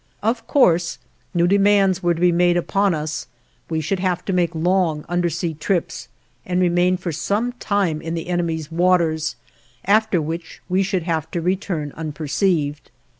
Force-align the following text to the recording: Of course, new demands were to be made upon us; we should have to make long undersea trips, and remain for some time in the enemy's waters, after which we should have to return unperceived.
Of 0.23 0.47
course, 0.47 0.97
new 1.35 1.45
demands 1.45 2.01
were 2.01 2.15
to 2.15 2.19
be 2.19 2.31
made 2.31 2.57
upon 2.57 2.95
us; 2.95 3.27
we 3.69 3.81
should 3.81 3.99
have 3.99 4.25
to 4.25 4.33
make 4.33 4.55
long 4.55 5.05
undersea 5.07 5.53
trips, 5.53 6.07
and 6.43 6.59
remain 6.59 6.97
for 6.97 7.11
some 7.11 7.51
time 7.59 8.01
in 8.01 8.15
the 8.15 8.27
enemy's 8.27 8.71
waters, 8.71 9.35
after 9.85 10.19
which 10.19 10.59
we 10.67 10.81
should 10.81 11.03
have 11.03 11.29
to 11.29 11.39
return 11.39 11.93
unperceived. 11.95 12.89